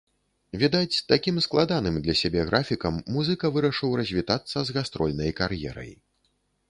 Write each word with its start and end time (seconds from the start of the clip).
Відаць, 0.61 1.01
такім 1.11 1.35
складаным 1.45 1.99
для 2.07 2.15
сябе 2.23 2.45
графікам 2.49 2.97
музыка 3.17 3.45
вырашыў 3.59 3.89
развітацца 4.01 4.57
з 4.71 4.77
гастрольнай 4.79 5.31
кар'ерай. 5.43 5.91